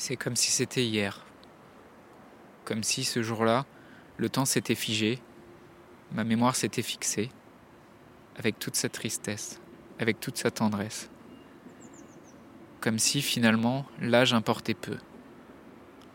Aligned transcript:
C'est 0.00 0.16
comme 0.16 0.36
si 0.36 0.52
c'était 0.52 0.84
hier. 0.84 1.26
Comme 2.64 2.84
si 2.84 3.02
ce 3.02 3.20
jour-là, 3.20 3.66
le 4.16 4.28
temps 4.28 4.44
s'était 4.44 4.76
figé, 4.76 5.18
ma 6.12 6.22
mémoire 6.22 6.54
s'était 6.54 6.82
fixée, 6.82 7.30
avec 8.36 8.60
toute 8.60 8.76
sa 8.76 8.88
tristesse, 8.88 9.60
avec 9.98 10.20
toute 10.20 10.38
sa 10.38 10.52
tendresse. 10.52 11.10
Comme 12.80 13.00
si 13.00 13.20
finalement 13.20 13.86
l'âge 14.00 14.32
importait 14.34 14.74
peu. 14.74 14.98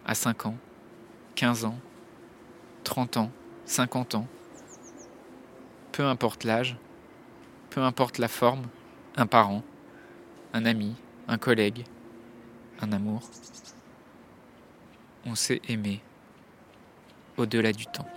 À 0.05 0.15
5 0.15 0.45
ans, 0.45 0.57
15 1.35 1.65
ans, 1.65 1.77
30 2.85 3.17
ans, 3.17 3.31
50 3.65 4.15
ans, 4.15 4.27
peu 5.91 6.05
importe 6.05 6.45
l'âge, 6.45 6.77
peu 7.69 7.81
importe 7.81 8.17
la 8.17 8.29
forme, 8.29 8.65
un 9.17 9.27
parent, 9.27 9.61
un 10.53 10.63
ami, 10.63 10.95
un 11.27 11.37
collègue, 11.37 11.83
un 12.79 12.93
amour, 12.93 13.29
on 15.25 15.35
s'est 15.35 15.61
aimé 15.69 16.01
au-delà 17.37 17.71
du 17.71 17.85
temps. 17.85 18.07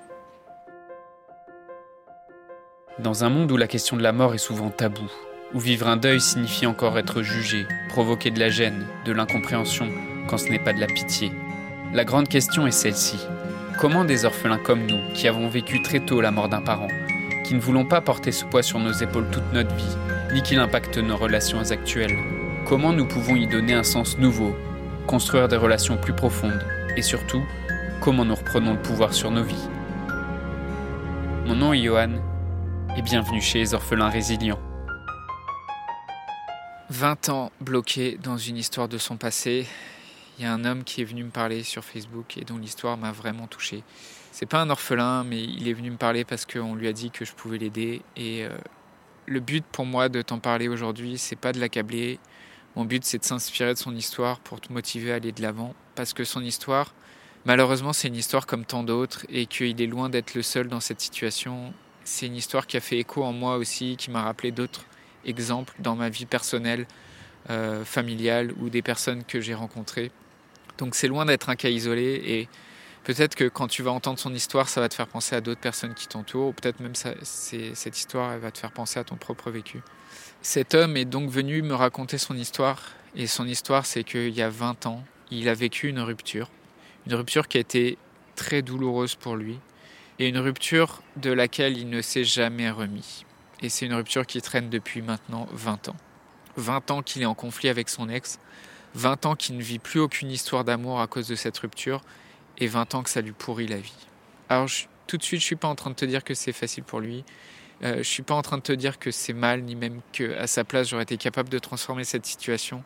Dans 2.99 3.25
un 3.25 3.29
monde 3.29 3.53
où 3.53 3.57
la 3.57 3.69
question 3.69 3.97
de 3.97 4.03
la 4.03 4.13
mort 4.13 4.35
est 4.35 4.39
souvent 4.39 4.71
taboue, 4.71 5.13
où 5.55 5.61
vivre 5.61 5.87
un 5.87 5.97
deuil 5.97 6.21
signifie 6.21 6.67
encore 6.67 6.99
être 6.99 7.23
jugé, 7.23 7.67
provoquer 7.91 8.31
de 8.31 8.41
la 8.41 8.49
gêne, 8.49 8.87
de 9.05 9.13
l'incompréhension, 9.13 9.89
quand 10.29 10.39
ce 10.39 10.49
n'est 10.49 10.59
pas 10.59 10.73
de 10.73 10.81
la 10.81 10.87
pitié, 10.87 11.31
la 11.93 12.05
grande 12.05 12.29
question 12.29 12.67
est 12.67 12.73
celle-ci. 12.73 13.19
Comment 13.79 14.05
des 14.05 14.25
orphelins 14.25 14.59
comme 14.59 14.87
nous, 14.87 15.13
qui 15.15 15.29
avons 15.29 15.49
vécu 15.49 15.83
très 15.83 16.01
tôt 16.01 16.21
la 16.21 16.31
mort 16.31 16.49
d'un 16.49 16.63
parent, 16.63 16.89
qui 17.45 17.55
ne 17.55 17.61
voulons 17.61 17.85
pas 17.85 18.01
porter 18.01 18.33
ce 18.33 18.45
poids 18.45 18.63
sur 18.63 18.81
nos 18.81 18.93
épaules 18.93 19.31
toute 19.31 19.53
notre 19.53 19.75
vie, 19.75 19.97
ni 20.33 20.43
qu'il 20.43 20.59
impacte 20.59 20.99
nos 20.99 21.17
relations 21.17 21.71
actuelles, 21.71 22.17
comment 22.67 22.93
nous 22.93 23.07
pouvons 23.07 23.37
y 23.37 23.47
donner 23.47 23.75
un 23.75 23.85
sens 23.85 24.19
nouveau, 24.19 24.57
construire 25.07 25.47
des 25.47 25.57
relations 25.57 25.97
plus 25.97 26.15
profondes, 26.15 26.65
et 26.97 27.03
surtout, 27.03 27.45
comment 28.01 28.25
nous 28.25 28.35
reprenons 28.35 28.73
le 28.73 28.83
pouvoir 28.83 29.13
sur 29.13 29.31
nos 29.31 29.43
vies. 29.43 29.69
Mon 31.47 31.55
nom 31.55 31.73
est 31.73 31.83
Johan, 31.83 32.23
et 32.97 33.03
bienvenue 33.03 33.43
chez 33.43 33.59
les 33.59 33.75
orphelins 33.75 34.09
résilients. 34.09 34.61
20 36.89 37.29
ans 37.29 37.53
bloqué 37.61 38.19
dans 38.23 38.39
une 38.39 38.57
histoire 38.57 38.89
de 38.89 38.97
son 38.97 39.17
passé, 39.17 39.67
il 40.39 40.45
y 40.45 40.47
a 40.47 40.53
un 40.53 40.65
homme 40.65 40.85
qui 40.85 41.03
est 41.03 41.05
venu 41.05 41.25
me 41.25 41.31
parler 41.31 41.63
sur 41.63 41.85
Facebook 41.85 42.39
et 42.39 42.45
dont 42.45 42.57
l'histoire 42.57 42.97
m'a 42.97 43.13
vraiment 43.13 43.47
touché. 43.47 43.83
C'est 44.33 44.47
pas 44.47 44.61
un 44.61 44.71
orphelin, 44.71 45.25
mais 45.25 45.43
il 45.43 45.69
est 45.69 45.73
venu 45.73 45.91
me 45.91 45.97
parler 45.97 46.25
parce 46.25 46.47
qu'on 46.47 46.75
lui 46.75 46.89
a 46.89 46.93
dit 46.93 47.11
que 47.11 47.25
je 47.25 47.33
pouvais 47.33 47.59
l'aider. 47.59 48.03
Et 48.17 48.45
euh, 48.45 48.51
le 49.27 49.41
but 49.41 49.65
pour 49.65 49.87
moi 49.87 50.09
de 50.09 50.23
t'en 50.23 50.39
parler 50.39 50.69
aujourd'hui, 50.69 51.19
c'est 51.19 51.37
pas 51.37 51.53
de 51.53 51.61
l'accabler. 51.61 52.19
Mon 52.77 52.85
but, 52.85 53.05
c'est 53.07 53.19
de 53.19 53.25
s'inspirer 53.25 53.73
de 53.73 53.79
son 53.79 53.97
histoire 53.97 54.39
pour 54.39 54.61
te 54.61 54.71
motiver 54.71 55.11
à 55.11 55.15
aller 55.15 55.33
de 55.33 55.41
l'avant. 55.41 55.75
Parce 55.95 56.13
que 56.13 56.25
son 56.25 56.43
histoire, 56.43 56.95
malheureusement, 57.47 57.95
c'est 57.95 58.09
une 58.09 58.17
histoire 58.17 58.47
comme 58.47 58.67
tant 58.67 58.83
d'autres 58.83 59.25
et 59.31 59.47
qu'il 59.47 59.81
est 59.81 59.87
loin 59.87 60.11
d'être 60.11 60.35
le 60.35 60.43
seul 60.43 60.69
dans 60.69 60.81
cette 60.81 61.01
situation. 61.01 61.73
C'est 62.05 62.27
une 62.27 62.37
histoire 62.37 62.67
qui 62.67 62.77
a 62.77 62.81
fait 62.81 62.99
écho 62.99 63.25
en 63.25 63.33
moi 63.33 63.57
aussi, 63.57 63.97
qui 63.97 64.11
m'a 64.11 64.21
rappelé 64.21 64.53
d'autres 64.53 64.85
exemples 65.25 65.75
dans 65.79 65.97
ma 65.97 66.11
vie 66.11 66.27
personnelle, 66.27 66.87
euh, 67.49 67.83
familiale 67.87 68.53
ou 68.61 68.69
des 68.69 68.83
personnes 68.83 69.25
que 69.25 69.41
j'ai 69.41 69.55
rencontrées. 69.55 70.11
Donc 70.77 70.95
c'est 70.95 71.09
loin 71.09 71.25
d'être 71.25 71.49
un 71.49 71.57
cas 71.57 71.71
isolé 71.71 72.23
et 72.27 72.49
peut-être 73.07 73.37
que 73.37 73.45
quand 73.45 73.69
tu 73.69 73.85
vas 73.85 73.93
entendre 73.93 74.19
son 74.19 74.35
histoire, 74.35 74.69
ça 74.69 74.81
va 74.81 74.89
te 74.89 74.95
faire 74.95 75.07
penser 75.07 75.37
à 75.37 75.41
d'autres 75.41 75.61
personnes 75.61 75.95
qui 75.95 76.09
t'entourent 76.09 76.49
ou 76.49 76.53
peut-être 76.53 76.81
même 76.81 76.97
cette 76.97 77.97
histoire 77.97 78.37
va 78.39 78.51
te 78.51 78.59
faire 78.59 78.73
penser 78.73 78.99
à 78.99 79.05
ton 79.05 79.15
propre 79.15 79.49
vécu. 79.53 79.81
Cet 80.43 80.75
homme 80.75 80.97
est 80.97 81.05
donc 81.05 81.31
venu 81.31 81.63
me 81.63 81.75
raconter 81.75 82.19
son 82.19 82.37
histoire 82.37 82.83
et 83.15 83.29
son 83.29 83.47
histoire 83.47 83.87
c'est 83.87 84.03
qu'il 84.03 84.35
y 84.35 84.43
a 84.43 84.51
20 84.51 84.87
ans, 84.87 85.05
il 85.31 85.49
a 85.49 85.55
vécu 85.55 85.89
une 85.89 86.01
rupture, 86.01 86.51
une 87.07 87.15
rupture 87.15 87.47
qui 87.47 87.59
a 87.59 87.61
été 87.61 87.97
très 88.35 88.61
douloureuse 88.63 89.15
pour 89.15 89.37
lui 89.37 89.61
et 90.19 90.27
une 90.27 90.39
rupture 90.39 91.01
de 91.15 91.31
laquelle 91.31 91.79
il 91.79 91.89
ne 91.89 92.03
s'est 92.03 92.25
jamais 92.25 92.71
remis. 92.71 93.25
Et 93.63 93.69
c'est 93.69 93.87
une 93.87 93.95
rupture 93.95 94.27
qui 94.27 94.43
traîne 94.43 94.69
depuis 94.69 95.01
maintenant 95.01 95.47
20 95.53 95.91
ans. 95.91 95.97
20 96.57 96.91
ans 96.91 97.03
qu'il 97.03 97.23
est 97.23 97.27
en 97.27 97.37
conflit 97.37 97.69
avec 97.69 97.89
son 97.89 98.09
ex, 98.09 98.41
20 98.95 99.27
ans 99.27 99.37
qu'il 99.37 99.57
ne 99.57 99.63
vit 99.63 99.79
plus 99.79 100.01
aucune 100.01 100.33
histoire 100.33 100.65
d'amour 100.65 101.01
à 101.01 101.07
cause 101.07 101.29
de 101.29 101.37
cette 101.37 101.57
rupture 101.59 102.01
et 102.59 102.67
20 102.67 102.95
ans 102.95 103.03
que 103.03 103.11
ça 103.11 103.21
lui 103.21 103.33
pourrit 103.33 103.67
la 103.67 103.79
vie. 103.79 104.07
Alors 104.49 104.69
tout 105.07 105.17
de 105.17 105.23
suite, 105.23 105.41
je 105.41 105.47
suis 105.47 105.57
pas 105.57 105.69
en 105.69 105.75
train 105.75 105.91
de 105.91 105.95
te 105.95 106.05
dire 106.05 106.25
que 106.25 106.35
c'est 106.35 106.53
facile 106.53 106.85
pour 106.85 107.01
lui. 107.01 107.25
Euh, 107.83 107.99
je 107.99 108.09
suis 108.09 108.23
pas 108.23 108.35
en 108.35 108.43
train 108.43 108.57
de 108.57 108.63
te 108.63 108.73
dire 108.73 108.99
que 108.99 109.11
c'est 109.11 109.33
mal, 109.33 109.63
ni 109.63 109.75
même 109.75 110.01
que 110.13 110.37
à 110.39 110.47
sa 110.47 110.65
place 110.65 110.89
j'aurais 110.89 111.03
été 111.03 111.17
capable 111.17 111.49
de 111.49 111.59
transformer 111.59 112.05
cette 112.05 112.27
situation. 112.27 112.83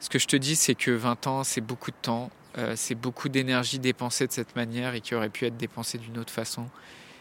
Ce 0.00 0.08
que 0.08 0.18
je 0.18 0.26
te 0.26 0.36
dis, 0.36 0.54
c'est 0.54 0.76
que 0.76 0.92
20 0.92 1.26
ans, 1.26 1.44
c'est 1.44 1.60
beaucoup 1.60 1.90
de 1.90 1.96
temps, 2.00 2.30
euh, 2.56 2.74
c'est 2.76 2.94
beaucoup 2.94 3.28
d'énergie 3.28 3.80
dépensée 3.80 4.26
de 4.26 4.32
cette 4.32 4.54
manière 4.54 4.94
et 4.94 5.00
qui 5.00 5.14
aurait 5.14 5.28
pu 5.28 5.46
être 5.46 5.56
dépensée 5.56 5.98
d'une 5.98 6.18
autre 6.18 6.32
façon. 6.32 6.66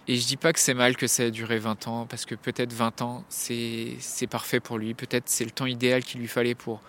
Et 0.08 0.16
je 0.16 0.25
dis 0.25 0.38
pas 0.38 0.53
que 0.53 0.59
c'est 0.59 0.75
mal 0.75 0.96
que 0.96 1.08
ça 1.08 1.25
ait 1.25 1.31
duré 1.31 1.59
20 1.59 1.88
ans, 1.88 2.06
parce 2.06 2.25
que 2.25 2.35
peut-être 2.35 2.72
20 2.72 3.02
ans, 3.02 3.25
c'est 3.29 3.97
parfait 4.29 4.59
pour 4.59 4.78
lui. 4.78 4.94
Peut-être 4.94 5.28
c'est 5.28 5.44
le 5.44 5.52
temps 5.52 5.66
idéal 5.66 6.03
qu'il 6.03 6.22
lui 6.22 6.28
fallait 6.28 6.56
pour 6.56 6.81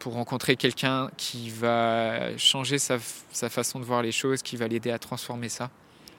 pour 0.00 0.14
rencontrer 0.14 0.56
quelqu'un 0.56 1.10
qui 1.16 1.50
va 1.50 2.36
changer 2.38 2.78
sa, 2.78 2.98
façon 2.98 3.78
de 3.78 3.84
voir 3.84 4.02
les 4.02 4.12
choses, 4.12 4.42
qui 4.42 4.56
va 4.56 4.66
l'aider 4.66 4.90
à 4.90 4.98
transformer 4.98 5.48
ça. 5.48 5.70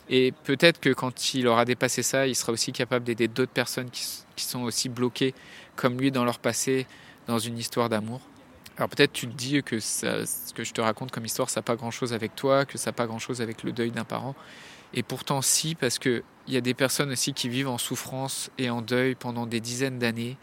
Et 0.07 0.33
peut-être 0.43 0.79
que 0.79 0.91
quand 0.91 1.33
il 1.33 1.47
aura 1.47 1.65
dépassé 1.65 2.03
ça, 2.03 2.27
il 2.27 2.35
sera 2.35 2.53
aussi 2.53 2.71
capable 2.71 3.03
d'aider 3.03 3.27
d'autres 3.27 3.51
personnes 3.51 3.89
qui, 3.89 4.05
sont 4.37 4.61
aussi 4.63 4.89
bloquées 4.89 5.33
comme 5.75 5.99
lui 5.99 6.11
dans 6.11 6.25
leur 6.25 6.39
passé, 6.39 6.87
dans 7.27 7.39
une 7.39 7.57
histoire 7.57 7.89
d'amour. 7.89 8.21
Alors 8.77 8.89
peut-être 8.89 9.13
tu 9.13 9.27
te 9.27 9.33
dis 9.33 9.61
que 9.61 9.79
ce 9.79 10.53
que 10.53 10.63
je 10.63 10.73
te 10.73 10.81
raconte 10.81 11.11
comme 11.11 11.25
histoire, 11.25 11.49
ça 11.49 11.59
n'a 11.59 11.63
pas 11.63 11.75
grand-chose 11.75 12.13
avec 12.13 12.35
toi, 12.35 12.65
que 12.65 12.77
ça 12.77 12.89
n'a 12.89 12.93
pas 12.93 13.05
grand-chose 13.05 13.41
avec 13.41 13.63
le 13.63 13.71
deuil 13.71 13.91
d'un 13.91 14.03
parent. 14.03 14.35
Et 14.93 15.03
pourtant 15.03 15.41
si, 15.41 15.75
parce 15.75 15.99
qu'il 15.99 16.23
y 16.47 16.57
a 16.57 16.61
des 16.61 16.73
personnes 16.73 17.11
aussi 17.11 17.33
qui 17.33 17.49
vivent 17.49 17.69
en 17.69 17.77
souffrance 17.77 18.49
et 18.57 18.69
en 18.69 18.81
deuil 18.81 19.15
pendant 19.15 19.45
des 19.45 19.59
dizaines 19.59 19.99
d'années 19.99 20.37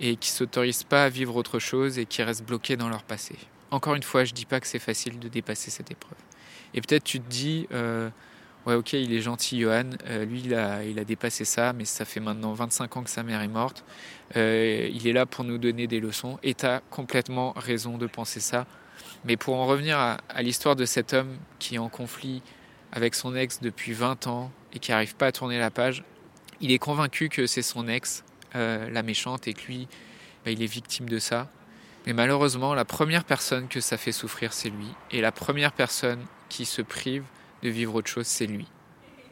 et 0.00 0.16
qui 0.16 0.30
s'autorisent 0.30 0.84
pas 0.84 1.04
à 1.04 1.08
vivre 1.08 1.36
autre 1.36 1.58
chose 1.58 1.98
et 1.98 2.06
qui 2.06 2.22
restent 2.22 2.44
bloqués 2.44 2.76
dans 2.76 2.88
leur 2.88 3.02
passé. 3.02 3.36
Encore 3.70 3.94
une 3.94 4.02
fois, 4.02 4.24
je 4.24 4.32
dis 4.32 4.46
pas 4.46 4.60
que 4.60 4.66
c'est 4.66 4.78
facile 4.78 5.18
de 5.18 5.28
dépasser 5.28 5.70
cette 5.70 5.90
épreuve. 5.90 6.18
Et 6.74 6.80
peut-être 6.80 7.04
tu 7.04 7.20
te 7.20 7.28
dis, 7.28 7.66
euh, 7.72 8.10
ouais 8.66 8.74
ok, 8.74 8.92
il 8.92 9.12
est 9.12 9.20
gentil 9.20 9.60
Johan, 9.60 9.90
euh, 10.06 10.24
lui 10.24 10.42
il 10.44 10.54
a, 10.54 10.84
il 10.84 10.98
a 10.98 11.04
dépassé 11.04 11.44
ça, 11.44 11.72
mais 11.72 11.84
ça 11.84 12.04
fait 12.04 12.20
maintenant 12.20 12.52
25 12.52 12.96
ans 12.96 13.02
que 13.02 13.10
sa 13.10 13.22
mère 13.22 13.40
est 13.40 13.48
morte, 13.48 13.84
euh, 14.36 14.88
il 14.92 15.06
est 15.06 15.12
là 15.12 15.26
pour 15.26 15.44
nous 15.44 15.58
donner 15.58 15.86
des 15.86 16.00
leçons, 16.00 16.38
et 16.42 16.54
tu 16.54 16.66
as 16.66 16.82
complètement 16.90 17.52
raison 17.56 17.96
de 17.98 18.06
penser 18.06 18.40
ça. 18.40 18.66
Mais 19.24 19.36
pour 19.36 19.56
en 19.56 19.66
revenir 19.66 19.98
à, 19.98 20.18
à 20.28 20.42
l'histoire 20.42 20.76
de 20.76 20.84
cet 20.84 21.14
homme 21.14 21.36
qui 21.58 21.76
est 21.76 21.78
en 21.78 21.88
conflit 21.88 22.42
avec 22.92 23.14
son 23.14 23.34
ex 23.34 23.60
depuis 23.60 23.92
20 23.92 24.26
ans 24.26 24.52
et 24.72 24.78
qui 24.78 24.90
n'arrive 24.90 25.16
pas 25.16 25.26
à 25.26 25.32
tourner 25.32 25.58
la 25.58 25.70
page, 25.70 26.04
il 26.60 26.70
est 26.70 26.78
convaincu 26.78 27.28
que 27.28 27.46
c'est 27.46 27.62
son 27.62 27.88
ex 27.88 28.24
euh, 28.56 28.90
la 28.90 29.02
méchante 29.02 29.46
et 29.46 29.54
que 29.54 29.66
lui, 29.66 29.88
bah, 30.44 30.50
il 30.50 30.62
est 30.62 30.66
victime 30.66 31.08
de 31.08 31.18
ça. 31.18 31.48
Mais 32.06 32.12
malheureusement, 32.12 32.74
la 32.74 32.84
première 32.84 33.24
personne 33.24 33.68
que 33.68 33.80
ça 33.80 33.96
fait 33.96 34.12
souffrir, 34.12 34.52
c'est 34.52 34.70
lui. 34.70 34.88
Et 35.10 35.20
la 35.20 35.32
première 35.32 35.72
personne 35.72 36.24
qui 36.48 36.64
se 36.64 36.82
prive 36.82 37.24
de 37.62 37.68
vivre 37.68 37.94
autre 37.94 38.08
chose, 38.08 38.26
c'est 38.26 38.46
lui. 38.46 38.66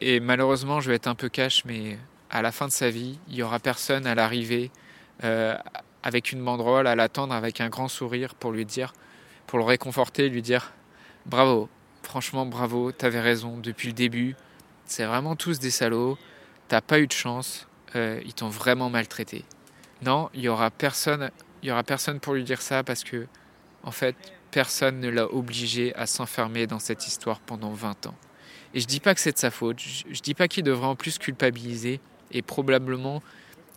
Et 0.01 0.19
malheureusement, 0.19 0.81
je 0.81 0.89
vais 0.89 0.95
être 0.95 1.07
un 1.07 1.15
peu 1.15 1.29
cash, 1.29 1.63
mais 1.65 1.97
à 2.29 2.41
la 2.41 2.51
fin 2.51 2.67
de 2.67 2.71
sa 2.71 2.89
vie, 2.89 3.17
il 3.29 3.35
y 3.35 3.43
aura 3.43 3.59
personne 3.59 4.05
à 4.05 4.15
l'arrivée 4.15 4.71
euh, 5.23 5.57
avec 6.03 6.31
une 6.31 6.43
banderole, 6.43 6.87
à 6.87 6.95
l'attendre 6.95 7.33
avec 7.33 7.61
un 7.61 7.69
grand 7.69 7.87
sourire 7.87 8.35
pour 8.35 8.51
lui 8.51 8.65
dire, 8.65 8.93
pour 9.47 9.57
le 9.57 9.65
réconforter, 9.65 10.27
lui 10.29 10.41
dire 10.41 10.73
bravo, 11.25 11.69
franchement 12.03 12.45
bravo, 12.45 12.91
t'avais 12.91 13.21
raison 13.21 13.57
depuis 13.57 13.87
le 13.87 13.93
début. 13.93 14.35
C'est 14.85 15.05
vraiment 15.05 15.35
tous 15.35 15.59
des 15.59 15.71
salauds. 15.71 16.17
T'as 16.67 16.81
pas 16.81 16.99
eu 16.99 17.07
de 17.07 17.11
chance. 17.11 17.67
Euh, 17.95 18.21
ils 18.25 18.33
t'ont 18.33 18.49
vraiment 18.49 18.89
maltraité. 18.89 19.45
Non, 20.01 20.29
il 20.33 20.41
y 20.41 20.49
aura 20.49 20.69
personne, 20.71 21.31
il 21.63 21.69
y 21.69 21.71
aura 21.71 21.83
personne 21.83 22.19
pour 22.19 22.33
lui 22.33 22.43
dire 22.43 22.61
ça 22.61 22.83
parce 22.83 23.03
que, 23.03 23.27
en 23.83 23.91
fait, 23.91 24.15
personne 24.51 24.99
ne 24.99 25.09
l'a 25.09 25.31
obligé 25.31 25.95
à 25.95 26.05
s'enfermer 26.05 26.67
dans 26.67 26.79
cette 26.79 27.07
histoire 27.07 27.39
pendant 27.39 27.71
20 27.71 28.07
ans. 28.07 28.15
Et 28.73 28.79
je 28.81 28.87
dis 28.87 28.99
pas 28.99 29.15
que 29.15 29.21
c'est 29.21 29.31
de 29.31 29.37
sa 29.37 29.51
faute. 29.51 29.79
Je, 29.79 30.03
je 30.11 30.21
dis 30.21 30.33
pas 30.33 30.47
qu'il 30.47 30.63
devrait 30.63 30.87
en 30.87 30.95
plus 30.95 31.17
culpabiliser. 31.17 32.01
Et 32.31 32.41
probablement, 32.41 33.23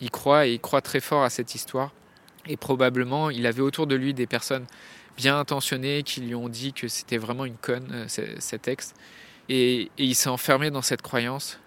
il 0.01 0.11
croit 0.11 0.47
et 0.47 0.55
il 0.55 0.61
croit 0.61 0.81
très 0.81 1.01
fort 1.01 1.23
à 1.23 1.31
cette 1.31 1.55
histoire. 1.55 1.93
Et 2.47 2.57
probablement, 2.57 3.31
il 3.31 3.47
avait 3.47 3.63
autour 3.63 3.87
de 3.87 3.95
lui 3.95 4.15
des 4.15 4.27
personnes 4.27 4.67
bien 5.17 5.39
intentionnées 5.39 6.03
qui 6.03 6.21
lui 6.21 6.35
ont 6.35 6.49
dit 6.49 6.73
que 6.73 6.89
c'était 6.89 7.19
vraiment 7.19 7.45
une 7.45 7.57
conne, 7.57 7.89
euh, 7.93 8.35
cet 8.39 8.69
ex. 8.69 8.95
Et, 9.49 9.83
et 9.83 10.05
il 10.05 10.15
s'est 10.15 10.29
enfermé 10.29 10.71
dans 10.71 10.83
cette 10.83 11.03
croyance 11.03 11.61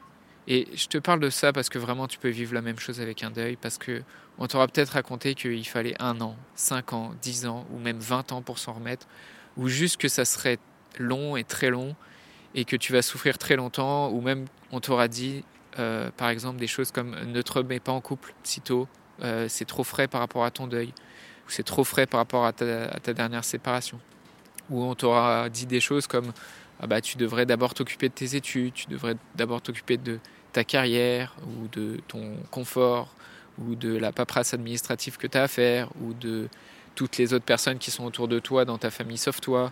et 0.47 0.67
je 0.73 0.87
te 0.87 0.97
parle 0.97 1.19
de 1.19 1.29
ça 1.29 1.53
parce 1.53 1.69
que 1.69 1.77
vraiment 1.77 2.07
tu 2.07 2.17
peux 2.17 2.29
vivre 2.29 2.53
la 2.53 2.61
même 2.61 2.79
chose 2.79 2.99
avec 2.99 3.23
un 3.23 3.31
deuil, 3.31 3.55
parce 3.55 3.77
que 3.77 4.01
on 4.37 4.47
t'aura 4.47 4.67
peut-être 4.67 4.89
raconté 4.89 5.35
qu'il 5.35 5.67
fallait 5.67 5.95
un 6.01 6.19
an, 6.21 6.35
cinq 6.55 6.93
ans, 6.93 7.13
dix 7.21 7.45
ans, 7.45 7.65
ou 7.71 7.79
même 7.79 7.99
vingt 7.99 8.31
ans 8.31 8.41
pour 8.41 8.57
s'en 8.57 8.73
remettre, 8.73 9.07
ou 9.57 9.67
juste 9.67 9.97
que 9.97 10.07
ça 10.07 10.25
serait 10.25 10.57
long 10.97 11.37
et 11.37 11.43
très 11.43 11.69
long, 11.69 11.95
et 12.55 12.65
que 12.65 12.75
tu 12.75 12.91
vas 12.91 13.01
souffrir 13.01 13.37
très 13.37 13.55
longtemps, 13.55 14.09
ou 14.09 14.21
même 14.21 14.45
on 14.71 14.79
t'aura 14.79 15.07
dit, 15.07 15.43
euh, 15.79 16.09
par 16.17 16.29
exemple, 16.29 16.59
des 16.59 16.67
choses 16.67 16.91
comme 16.91 17.15
ne 17.31 17.41
te 17.41 17.53
remets 17.53 17.79
pas 17.79 17.91
en 17.91 18.01
couple 18.01 18.33
sitôt, 18.43 18.87
euh, 19.21 19.45
c'est 19.47 19.65
trop 19.65 19.83
frais 19.83 20.07
par 20.07 20.21
rapport 20.21 20.43
à 20.43 20.51
ton 20.51 20.67
deuil, 20.67 20.87
ou 21.47 21.49
c'est 21.49 21.63
trop 21.63 21.83
frais 21.83 22.07
par 22.07 22.19
rapport 22.19 22.45
à 22.45 22.53
ta, 22.53 23.13
dernière 23.13 23.43
séparation. 23.43 23.99
où 24.69 24.83
on 24.83 24.95
t'aura 24.95 25.49
dit 25.49 25.65
des 25.65 25.81
choses 25.81 26.07
comme 26.07 26.31
bah, 26.87 27.01
tu 27.01 27.17
devrais 27.17 27.45
d'abord 27.45 27.73
t'occuper 27.73 28.09
de 28.09 28.13
tes 28.13 28.35
études, 28.35 28.73
tu 28.73 28.87
devrais 28.87 29.15
d'abord 29.35 29.61
t'occuper 29.61 29.97
de 29.97 30.19
ta 30.53 30.63
carrière 30.63 31.35
ou 31.45 31.67
de 31.67 31.99
ton 32.07 32.35
confort 32.49 33.13
ou 33.59 33.75
de 33.75 33.95
la 33.95 34.11
paperasse 34.11 34.53
administrative 34.53 35.17
que 35.17 35.27
tu 35.27 35.37
as 35.37 35.43
à 35.43 35.47
faire 35.47 35.89
ou 36.01 36.13
de 36.13 36.47
toutes 36.95 37.17
les 37.17 37.33
autres 37.33 37.45
personnes 37.45 37.77
qui 37.77 37.91
sont 37.91 38.05
autour 38.05 38.27
de 38.27 38.39
toi 38.39 38.65
dans 38.65 38.77
ta 38.77 38.89
famille 38.91 39.17
sauf 39.17 39.39
toi, 39.39 39.71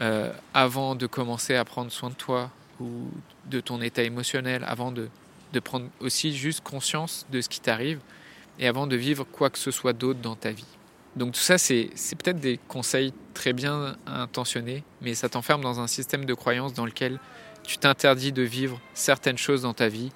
euh, 0.00 0.32
avant 0.54 0.94
de 0.94 1.06
commencer 1.06 1.54
à 1.54 1.64
prendre 1.64 1.90
soin 1.90 2.10
de 2.10 2.14
toi 2.14 2.50
ou 2.80 3.08
de 3.46 3.60
ton 3.60 3.80
état 3.80 4.02
émotionnel, 4.02 4.64
avant 4.66 4.92
de, 4.92 5.08
de 5.52 5.60
prendre 5.60 5.86
aussi 6.00 6.36
juste 6.36 6.62
conscience 6.62 7.26
de 7.30 7.40
ce 7.40 7.48
qui 7.48 7.60
t'arrive 7.60 8.00
et 8.58 8.66
avant 8.66 8.86
de 8.86 8.96
vivre 8.96 9.24
quoi 9.24 9.50
que 9.50 9.58
ce 9.58 9.70
soit 9.70 9.92
d'autre 9.92 10.20
dans 10.20 10.36
ta 10.36 10.50
vie. 10.50 10.66
Donc 11.20 11.32
tout 11.34 11.40
ça, 11.40 11.58
c'est 11.58 11.90
peut-être 12.16 12.40
des 12.40 12.58
conseils 12.66 13.12
très 13.34 13.52
bien 13.52 13.94
intentionnés, 14.06 14.84
mais 15.02 15.14
ça 15.14 15.28
t'enferme 15.28 15.60
dans 15.60 15.78
un 15.78 15.86
système 15.86 16.24
de 16.24 16.32
croyance 16.32 16.72
dans 16.72 16.86
lequel 16.86 17.20
tu 17.62 17.76
t'interdis 17.76 18.32
de 18.32 18.40
vivre 18.40 18.80
certaines 18.94 19.36
choses 19.36 19.60
dans 19.60 19.74
ta 19.74 19.88
vie, 19.88 20.12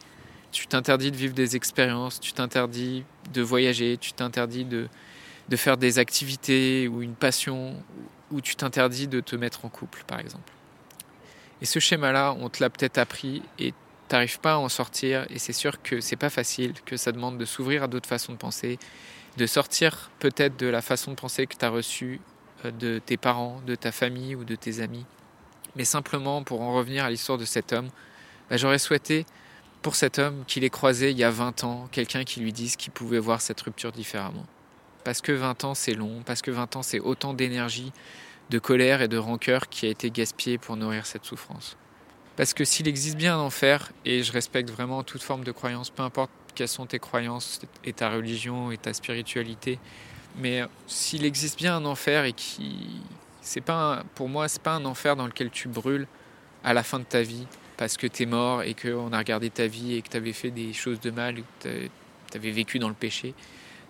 tu 0.51 0.67
t'interdis 0.67 1.11
de 1.11 1.17
vivre 1.17 1.35
des 1.35 1.57
expériences, 1.57 2.21
tu 2.21 2.33
t'interdis 2.33 3.05
de 3.35 3.43
voyager, 3.43 3.99
tu 3.99 4.15
t'interdis 4.15 4.65
de, 4.65 4.89
de 5.51 5.57
faire 5.57 5.77
des 5.77 5.99
activités 5.99 6.89
ou 6.89 7.03
une 7.03 7.17
passion, 7.17 7.75
ou 8.31 8.41
tu 8.41 8.57
t'interdis 8.57 9.07
de 9.07 9.21
te 9.21 9.37
mettre 9.37 9.67
en 9.67 9.69
couple, 9.69 10.05
par 10.07 10.21
exemple. 10.21 10.55
Et 11.61 11.67
ce 11.67 11.81
schéma-là, 11.81 12.35
on 12.41 12.49
te 12.49 12.63
l'a 12.63 12.71
peut-être 12.71 12.97
appris 12.97 13.43
et 13.59 13.75
t'arrives 14.09 14.41
pas 14.41 14.55
à 14.55 14.57
en 14.57 14.71
sortir, 14.71 15.27
et 15.29 15.39
c'est 15.39 15.53
sûr 15.53 15.83
que 15.83 16.01
c'est 16.01 16.17
pas 16.17 16.31
facile, 16.31 16.73
que 16.87 16.97
ça 16.97 17.13
demande 17.13 17.37
de 17.37 17.45
s'ouvrir 17.45 17.83
à 17.83 17.89
d'autres 17.89 18.09
façons 18.09 18.33
de 18.33 18.39
penser, 18.39 18.79
de 19.37 19.47
sortir 19.47 20.11
peut-être 20.19 20.57
de 20.57 20.67
la 20.67 20.83
façon 20.83 21.13
de 21.13 21.17
penser 21.17 21.47
que 21.47 21.57
tu 21.57 21.65
as 21.65 21.71
reçue 21.71 22.21
euh, 22.65 22.71
de 22.71 23.01
tes 23.05 23.17
parents, 23.17 23.61
de 23.67 23.75
ta 23.75 23.93
famille 23.93 24.35
ou 24.35 24.45
de 24.45 24.55
tes 24.55 24.81
amis. 24.81 25.05
Mais 25.77 25.85
simplement 25.85 26.43
pour 26.43 26.61
en 26.61 26.73
revenir 26.73 27.05
à 27.05 27.11
l'histoire 27.11 27.39
de 27.39 27.45
cet 27.45 27.73
homme, 27.73 27.89
bah, 28.51 28.57
j'aurais 28.57 28.79
souhaité 28.79 29.27
pour 29.83 29.97
cet 29.97 30.19
homme 30.19 30.45
qu'il 30.47 30.65
ait 30.65 30.71
croisé 30.71 31.11
il 31.11 31.19
y 31.19 31.25
a 31.25 31.31
20 31.31 31.65
ans 31.65 31.89
quelqu'un 31.91 32.25
qui 32.25 32.41
lui 32.41 32.53
dise 32.53 32.77
qu'il 32.77 32.93
pouvait 32.93 33.19
voir 33.19 33.41
cette 33.41 33.61
rupture 33.61 33.93
différemment. 33.93 34.47
Parce 35.05 35.21
que 35.21 35.33
20 35.33 35.65
ans 35.65 35.75
c'est 35.75 35.95
long, 35.95 36.23
parce 36.25 36.41
que 36.41 36.51
20 36.51 36.77
ans 36.77 36.83
c'est 36.83 37.01
autant 37.01 37.35
d'énergie, 37.35 37.93
de 38.51 38.59
colère 38.59 39.03
et 39.03 39.09
de 39.09 39.19
rancœur 39.19 39.69
qui 39.69 39.87
a 39.87 39.91
été 39.91 40.11
gaspillé 40.11 40.59
pour 40.59 40.77
nourrir 40.77 41.07
cette 41.07 41.25
souffrance. 41.25 41.77
Parce 42.37 42.55
que 42.55 42.65
s'il 42.65 42.89
existe 42.89 43.17
bien 43.17 43.37
un 43.37 43.41
enfer, 43.41 43.93
et 44.05 44.23
je 44.23 44.33
respecte 44.33 44.71
vraiment 44.71 45.03
toute 45.03 45.23
forme 45.23 45.45
de 45.45 45.53
croyance, 45.53 45.91
peu 45.91 46.03
importe 46.03 46.31
quelles 46.55 46.69
sont 46.69 46.87
tes 46.87 46.99
croyances 46.99 47.61
et 47.85 47.93
ta 47.93 48.11
religion 48.11 48.71
et 48.71 48.77
ta 48.77 48.93
spiritualité. 48.93 49.79
Mais 50.37 50.63
s'il 50.87 51.25
existe 51.25 51.59
bien 51.59 51.77
un 51.77 51.85
enfer 51.85 52.25
et 52.25 52.33
qui, 52.33 53.01
c'est 53.41 53.61
pas, 53.61 54.03
pour 54.15 54.29
moi, 54.29 54.49
c'est 54.49 54.63
pas 54.63 54.75
un 54.75 54.85
enfer 54.85 55.17
dans 55.17 55.27
lequel 55.27 55.51
tu 55.51 55.69
brûles 55.69 56.07
à 56.65 56.73
la 56.73 56.83
fin 56.83 56.99
de 56.99 57.05
ta 57.05 57.23
vie 57.23 57.47
parce 57.77 57.97
que 57.97 58.07
tu 58.07 58.23
es 58.23 58.27
mort 58.27 58.63
et 58.63 58.75
qu'on 58.75 59.13
a 59.13 59.19
regardé 59.19 59.51
ta 59.51 59.67
vie 59.67 59.95
et 59.95 60.03
que 60.03 60.09
tu 60.09 60.17
avais 60.17 60.33
fait 60.33 60.51
des 60.51 60.73
choses 60.73 61.01
de 61.01 61.11
mal, 61.11 61.37
que 61.61 61.69
tu 62.31 62.37
avais 62.37 62.51
vécu 62.51 62.79
dans 62.79 62.89
le 62.89 62.95
péché. 62.95 63.35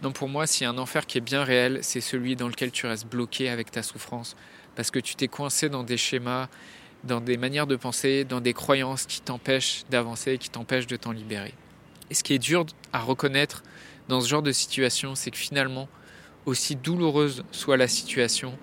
Non, 0.02 0.12
pour 0.12 0.28
moi, 0.28 0.46
s'il 0.46 0.64
y 0.64 0.66
a 0.66 0.70
un 0.70 0.78
enfer 0.78 1.06
qui 1.06 1.18
est 1.18 1.22
bien 1.22 1.44
réel, 1.44 1.78
c'est 1.82 2.00
celui 2.00 2.36
dans 2.36 2.48
lequel 2.48 2.70
tu 2.70 2.86
restes 2.86 3.06
bloqué 3.06 3.48
avec 3.48 3.70
ta 3.70 3.82
souffrance 3.82 4.36
parce 4.74 4.90
que 4.90 4.98
tu 4.98 5.14
t'es 5.14 5.28
coincé 5.28 5.68
dans 5.68 5.84
des 5.84 5.96
schémas, 5.96 6.48
dans 7.04 7.20
des 7.20 7.36
manières 7.36 7.66
de 7.66 7.76
penser, 7.76 8.24
dans 8.24 8.40
des 8.40 8.52
croyances 8.52 9.06
qui 9.06 9.20
t'empêchent 9.20 9.84
d'avancer, 9.90 10.38
qui 10.38 10.50
t'empêchent 10.50 10.86
de 10.86 10.96
t'en 10.96 11.12
libérer. 11.12 11.54
Et 12.10 12.14
ce 12.14 12.22
qui 12.22 12.34
est 12.34 12.38
dur 12.38 12.66
à 12.92 13.00
reconnaître 13.00 13.62
dans 14.08 14.20
ce 14.20 14.28
genre 14.28 14.42
de 14.42 14.52
situation, 14.52 15.14
c'est 15.14 15.30
que 15.30 15.38
finalement, 15.38 15.88
aussi 16.46 16.76
douloureuse 16.76 17.44
soit 17.50 17.76
la 17.76 17.88
situation, 17.88 18.58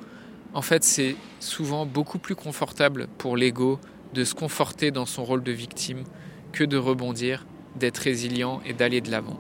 en 0.54 0.62
fait, 0.62 0.84
c'est 0.84 1.16
souvent 1.40 1.86
beaucoup 1.86 2.20
plus 2.20 2.36
confortable 2.36 3.08
pour 3.18 3.38
l'ego 3.38 3.80
de 4.14 4.24
se 4.24 4.36
conforter 4.36 4.92
dans 4.92 5.06
son 5.06 5.24
rôle 5.24 5.44
de 5.44 5.52
victime 5.52 6.04
que 6.52 6.64
de 6.64 6.78
rebondir, 6.78 7.46
d'être 7.76 8.00
résilient 8.00 8.62
et 8.66 8.74
d'aller 8.74 9.00
de 9.00 9.10
l'avant. 9.10 9.40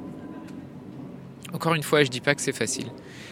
Encore 1.53 1.73
une 1.73 1.83
fois, 1.83 2.03
je 2.03 2.09
dis 2.09 2.21
pas 2.21 2.33
que 2.33 2.41
c'est 2.41 2.55
facile. 2.55 2.87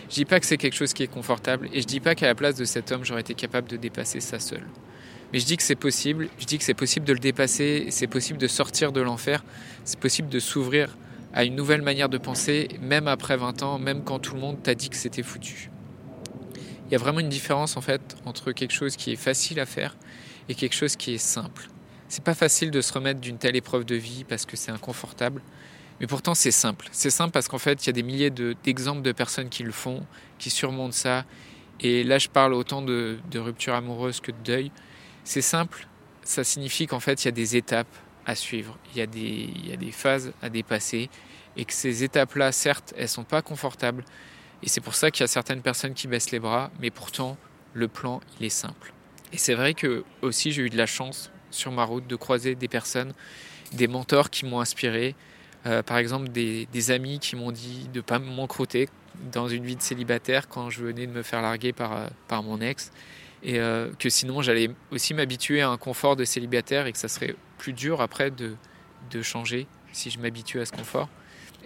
Je 0.10 0.16
dis 0.16 0.26
pas 0.26 0.42
que 0.42 0.46
c'est 0.46 0.58
quelque 0.58 0.76
chose 0.76 0.94
qui 0.94 1.04
est 1.04 1.08
confortable 1.08 1.70
et 1.72 1.82
je 1.82 1.88
dis 1.88 2.02
pas 2.02 2.16
qu'à 2.16 2.28
la 2.28 2.36
place 2.36 2.56
de 2.56 2.66
cet 2.66 2.92
homme, 2.92 3.06
j'aurais 3.06 3.22
été 3.22 3.34
capable 3.34 3.70
de 3.70 3.78
dépasser 3.78 4.20
ça 4.20 4.40
seul. 4.40 4.64
Mais 5.32 5.40
je 5.40 5.46
dis 5.46 5.58
que 5.58 5.64
c'est 5.64 5.76
possible, 5.76 6.30
je 6.40 6.46
dis 6.46 6.58
que 6.58 6.64
c'est 6.64 6.74
possible 6.74 7.06
de 7.06 7.14
le 7.14 7.20
dépasser, 7.20 7.88
c'est 7.90 8.08
possible 8.08 8.40
de 8.40 8.48
sortir 8.48 8.92
de 8.92 9.02
l'enfer, 9.02 9.44
c'est 9.84 10.00
possible 10.00 10.30
de 10.30 10.40
s'ouvrir 10.40 10.98
à 11.34 11.44
une 11.44 11.56
nouvelle 11.56 11.82
manière 11.82 12.10
de 12.10 12.18
penser, 12.18 12.68
même 12.82 13.08
après 13.08 13.38
20 13.38 13.62
ans, 13.64 13.78
même 13.78 14.04
quand 14.04 14.20
tout 14.20 14.34
le 14.34 14.42
monde 14.42 14.62
t'a 14.64 14.74
dit 14.74 14.90
que 14.90 14.96
c'était 14.96 15.24
foutu. 15.24 15.70
Il 16.88 16.94
y 16.94 16.96
a 16.96 16.98
vraiment 16.98 17.20
une 17.20 17.30
différence 17.30 17.78
en 17.78 17.82
fait 17.82 18.18
entre 18.26 18.52
quelque 18.52 18.74
chose 18.74 18.96
qui 18.96 19.12
est 19.12 19.16
facile 19.16 19.60
à 19.60 19.68
faire 19.68 19.96
et 20.48 20.56
quelque 20.56 20.74
chose 20.74 20.96
qui 20.96 21.14
est 21.14 21.20
simple. 21.20 21.70
C'est 22.08 22.24
pas 22.24 22.34
facile 22.34 22.72
de 22.72 22.82
se 22.82 22.92
remettre 22.92 23.20
d'une 23.20 23.38
telle 23.38 23.56
épreuve 23.56 23.86
de 23.86 23.94
vie 23.94 24.24
parce 24.28 24.48
que 24.48 24.58
c'est 24.58 24.72
inconfortable, 24.72 25.44
mais 26.00 26.08
pourtant 26.08 26.34
c'est 26.34 26.50
simple. 26.50 26.88
C'est 26.92 27.12
simple 27.12 27.32
parce 27.32 27.48
qu'en 27.48 27.60
fait 27.60 27.86
il 27.86 27.88
y 27.88 27.90
a 27.92 27.94
des 27.94 28.02
milliers 28.02 28.32
d'exemples 28.32 29.04
de, 29.04 29.12
personnes 29.12 29.50
qui 29.50 29.62
le 29.62 29.72
font, 29.72 30.04
qui 30.40 30.50
surmontent 30.50 30.94
ça. 30.94 31.26
Et 31.80 32.04
là 32.04 32.18
je 32.18 32.28
parle 32.28 32.56
autant 32.56 32.82
de, 32.82 33.20
de 33.30 33.38
rupture 33.38 33.76
amoureuse 33.76 34.20
que 34.20 34.32
de 34.32 34.38
deuil. 34.44 34.72
C'est 35.30 35.44
simple, 35.44 35.86
ça 36.24 36.44
signifie 36.44 36.88
qu'en 36.88 37.00
fait, 37.00 37.24
il 37.24 37.26
y 37.26 37.28
a 37.28 37.32
des 37.32 37.56
étapes 37.56 37.96
à 38.26 38.34
suivre, 38.34 38.80
il 38.92 38.98
y 38.98 39.02
a 39.04 39.06
des, 39.06 39.92
phases 39.92 40.34
à 40.42 40.50
dépasser, 40.50 41.08
et 41.56 41.66
que 41.66 41.74
ces 41.74 42.04
étapes-là, 42.04 42.52
certes, 42.52 42.96
elles 42.98 43.08
sont 43.08 43.26
pas 43.26 43.44
confortables, 43.44 44.04
et 44.64 44.70
c'est 44.70 44.82
pour 44.82 44.96
ça 44.96 45.12
qu'il 45.12 45.22
y 45.22 45.26
a 45.26 45.28
certaines 45.28 45.62
personnes 45.62 45.94
qui 45.94 46.08
baissent 46.08 46.32
les 46.32 46.40
bras, 46.40 46.72
mais 46.80 46.90
pourtant, 46.90 47.38
le 47.76 47.88
plan, 47.88 48.22
il 48.40 48.48
est 48.48 48.50
simple. 48.50 48.92
Et 49.32 49.38
c'est 49.38 49.54
vrai 49.54 49.76
que 49.76 50.04
aussi, 50.24 50.52
j'ai 50.52 50.64
eu 50.64 50.72
de 50.72 50.78
la 50.78 50.88
chance 50.88 51.30
sur 51.52 51.72
ma 51.72 51.84
route 51.84 52.08
de 52.08 52.16
croiser 52.16 52.56
des 52.56 52.68
personnes, 52.68 53.14
des 53.72 53.88
mentors 53.88 54.32
qui 54.32 54.48
m'ont 54.48 54.62
inspiré, 54.62 55.16
euh, 55.68 55.84
par 55.84 56.00
exemple 56.00 56.30
des, 56.30 56.92
amis 56.92 57.20
qui 57.20 57.36
m'ont 57.36 57.52
dit 57.52 57.88
de 57.94 58.00
ne 58.00 58.02
pas 58.02 58.18
m'encrouter 58.18 58.90
dans 59.32 59.48
une 59.48 59.64
vie 59.64 59.76
de 59.76 59.84
célibataire 59.84 60.48
quand 60.48 60.72
je 60.72 60.84
venais 60.84 61.06
de 61.06 61.12
me 61.12 61.22
faire 61.22 61.44
larguer 61.44 61.72
par, 61.72 61.96
euh, 61.96 62.08
par 62.28 62.42
mon 62.42 62.62
ex 62.62 62.92
et 63.44 63.60
euh, 63.60 63.90
que 63.98 64.10
sinon 64.10 64.42
j'allais 64.42 64.70
aussi 64.92 65.14
m'habituer 65.14 65.62
à 65.62 65.70
un 65.70 65.78
confort 65.78 66.16
de 66.16 66.26
célibataire 66.26 66.88
et 66.88 66.92
que 66.92 66.98
ça 66.98 67.08
serait 67.08 67.36
plus 67.58 67.74
dur 67.74 68.02
après 68.02 68.32
de, 68.32 68.56
changer 69.22 69.66
si 69.92 70.12
je 70.12 70.20
m'habitue 70.20 70.60
à 70.60 70.66
ce 70.66 70.72
confort. 70.72 71.10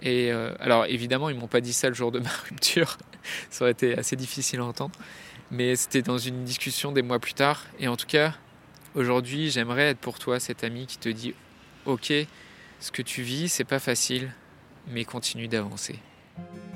Et 0.02 0.32
euh, 0.32 0.54
alors 0.60 0.86
évidemment, 0.86 1.28
ils 1.28 1.36
m'ont 1.36 1.46
pas 1.46 1.60
dit 1.60 1.72
ça 1.72 1.88
le 1.88 1.94
jour 1.94 2.10
de 2.10 2.18
ma 2.20 2.30
rupture, 2.48 2.96
ça 3.50 3.64
aurait 3.64 3.72
été 3.72 3.96
assez 3.98 4.16
difficile 4.16 4.60
à 4.60 4.64
entendre, 4.64 4.98
mais 5.50 5.76
c'était 5.76 6.02
dans 6.02 6.18
une 6.18 6.44
discussion 6.44 6.92
des 6.92 7.02
mois 7.02 7.18
plus 7.18 7.34
tard. 7.34 7.66
Et 7.78 7.88
en 7.88 7.96
tout 7.96 8.06
cas, 8.06 8.34
aujourd'hui, 8.94 9.50
j'aimerais 9.50 9.90
être 9.90 9.98
pour 9.98 10.18
toi 10.18 10.40
cet 10.40 10.64
ami 10.64 10.86
qui 10.86 10.98
te 10.98 11.08
dit 11.08 11.34
Ok, 11.86 12.12
ce 12.80 12.90
que 12.90 13.02
tu 13.02 13.22
vis, 13.22 13.48
c'est 13.48 13.64
pas 13.64 13.78
facile, 13.78 14.32
mais 14.88 15.04
continue 15.04 15.48
d'avancer. 15.48 15.98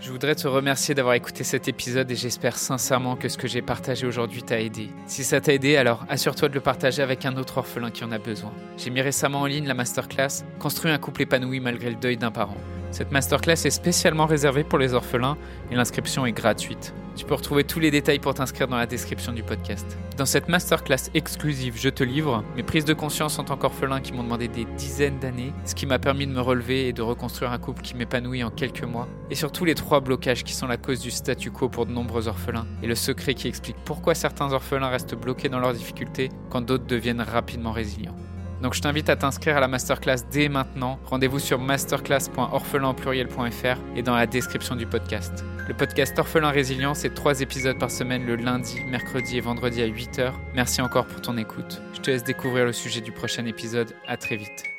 Je 0.01 0.13
voudrais 0.13 0.37
te 0.37 0.47
remercier 0.47 0.95
d'avoir 0.95 1.15
écouté 1.15 1.43
cet 1.43 1.67
épisode 1.67 2.09
et 2.09 2.15
j'espère 2.15 2.57
sincèrement 2.57 3.17
que 3.17 3.29
ce 3.29 3.37
que 3.37 3.49
j'ai 3.49 3.63
partagé 3.63 4.07
aujourd'hui 4.07 4.45
t'a 4.45 4.61
aidé. 4.61 4.91
Si 5.07 5.25
ça 5.25 5.41
t'a 5.41 5.53
aidé, 5.53 5.77
alors 5.77 6.07
assure-toi 6.09 6.49
de 6.49 6.55
le 6.55 6.61
partager 6.61 7.03
avec 7.03 7.27
un 7.27 7.37
autre 7.37 7.59
orphelin 7.59 7.91
qui 7.91 8.05
en 8.05 8.13
a 8.13 8.19
besoin. 8.19 8.53
J'ai 8.77 8.91
mis 8.91 9.01
récemment 9.01 9.41
en 9.41 9.47
ligne 9.47 9.67
la 9.67 9.75
masterclass 9.75 10.45
Construire 10.61 10.95
un 10.95 10.99
couple 10.99 11.23
épanoui 11.23 11.59
malgré 11.59 11.91
le 11.91 11.97
deuil 11.97 12.17
d'un 12.17 12.31
parent. 12.31 12.57
Cette 12.93 13.11
masterclass 13.11 13.67
est 13.67 13.71
spécialement 13.71 14.27
réservée 14.27 14.63
pour 14.63 14.79
les 14.79 14.95
orphelins 14.95 15.37
et 15.73 15.75
l'inscription 15.75 16.25
est 16.27 16.33
gratuite. 16.33 16.95
Tu 17.17 17.25
peux 17.25 17.35
retrouver 17.35 17.65
tous 17.65 17.81
les 17.81 17.91
détails 17.91 18.21
pour 18.21 18.33
t'inscrire 18.33 18.69
dans 18.69 18.77
la 18.77 18.87
description 18.87 19.33
du 19.33 19.43
podcast. 19.43 19.99
Dans 20.17 20.25
cette 20.25 20.49
masterclass 20.49 21.11
exclusive, 21.15 21.75
je 21.77 21.89
te 21.89 22.05
livre 22.05 22.45
mes 22.55 22.63
prises 22.63 22.85
de 22.85 22.95
conscience 22.95 23.41
en 23.41 23.45
tant 23.45 23.57
qu'orphelin 23.57 24.01
qui 24.01 24.13
m'ont 24.13 24.23
demandé 24.23 24.47
des 24.47 24.65
dizaines 24.77 25.19
d'années, 25.19 25.53
ce 25.65 25.75
qui 25.75 25.85
m'a 25.85 25.99
permis 25.99 26.29
de 26.29 26.33
me 26.33 26.41
relever 26.41 26.87
et 26.87 26.93
de 26.93 27.03
reconstruire 27.03 27.51
un 27.51 27.59
couple 27.59 27.83
qui 27.83 27.97
m'épanouit 27.97 28.45
en 28.45 28.51
quelques 28.51 28.85
mois, 28.85 29.09
et 29.31 29.35
surtout 29.35 29.65
les 29.65 29.75
trois 29.75 29.88
blocages 30.01 30.45
qui 30.45 30.53
sont 30.53 30.67
la 30.67 30.77
cause 30.77 31.01
du 31.01 31.11
statu 31.11 31.51
quo 31.51 31.69
pour 31.69 31.87
de 31.87 31.93
nombreux 31.93 32.29
orphelins, 32.29 32.67
et 32.83 32.87
le 32.87 32.95
secret 32.95 33.35
qui 33.35 33.49
explique 33.49 33.77
pourquoi 33.85 34.15
certains 34.15 34.53
orphelins 34.53 34.89
restent 34.89 35.15
bloqués 35.15 35.49
dans 35.49 35.59
leurs 35.59 35.73
difficultés 35.73 36.29
quand 36.51 36.61
d'autres 36.61 36.87
deviennent 36.87 37.23
rapidement 37.23 37.73
résilients. 37.73 38.17
Donc 38.63 38.75
je 38.75 38.83
t'invite 38.83 39.09
à 39.09 39.17
t'inscrire 39.17 39.57
à 39.57 39.61
la 39.61 39.69
masterclass 39.69 40.25
dès 40.31 40.49
maintenant. 40.49 40.99
Rendez-vous 41.05 41.39
sur 41.39 41.61
masterclass.orphelinpluriel.fr 41.61 43.97
et 43.97 44.03
dans 44.03 44.17
la 44.17 44.27
description 44.27 44.75
du 44.75 44.87
podcast. 44.87 45.45
Le 45.69 45.75
podcast 45.75 46.19
Orphelin 46.19 46.51
Résilient, 46.51 46.95
c'est 46.95 47.15
trois 47.15 47.41
épisodes 47.41 47.79
par 47.79 47.91
semaine 47.91 48.27
le 48.27 48.37
lundi, 48.37 48.81
mercredi 48.87 49.39
et 49.39 49.41
vendredi 49.41 49.83
à 49.83 49.87
8h. 49.87 50.33
Merci 50.55 50.81
encore 50.81 51.07
pour 51.07 51.21
ton 51.21 51.37
écoute. 51.37 51.83
Je 51.95 52.01
te 52.01 52.11
laisse 52.11 52.25
découvrir 52.25 52.65
le 52.65 52.73
sujet 52.73 53.01
du 53.01 53.13
prochain 53.13 53.47
épisode. 53.47 53.95
À 54.07 54.17
très 54.17 54.37
vite. 54.37 54.78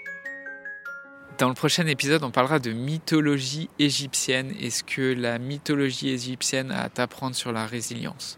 Dans 1.39 1.48
le 1.48 1.53
prochain 1.53 1.88
épisode, 1.88 2.25
on 2.25 2.31
parlera 2.31 2.60
de 2.60 2.74
mythologie 2.74 3.69
égyptienne 3.79 4.53
et 4.60 4.69
ce 4.69 4.84
que 4.84 5.13
la 5.13 5.39
mythologie 5.39 6.10
égyptienne 6.10 6.69
a 6.69 6.81
à 6.81 6.89
t'apprendre 6.89 7.34
sur 7.34 7.53
la 7.53 7.65
résilience? 7.65 8.38